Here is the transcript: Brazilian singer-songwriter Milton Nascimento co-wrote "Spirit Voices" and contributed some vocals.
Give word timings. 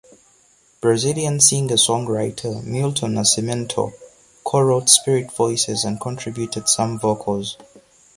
Brazilian 0.81 1.39
singer-songwriter 1.39 2.63
Milton 2.63 3.13
Nascimento 3.13 3.93
co-wrote 4.43 4.89
"Spirit 4.89 5.31
Voices" 5.33 5.83
and 5.83 6.01
contributed 6.01 6.67
some 6.67 6.97
vocals. 6.97 7.55